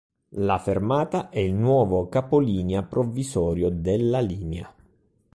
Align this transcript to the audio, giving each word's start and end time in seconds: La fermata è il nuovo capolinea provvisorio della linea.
La 0.39 0.57
fermata 0.57 1.29
è 1.29 1.37
il 1.37 1.53
nuovo 1.53 2.09
capolinea 2.09 2.81
provvisorio 2.81 3.69
della 3.69 4.19
linea. 4.19 4.75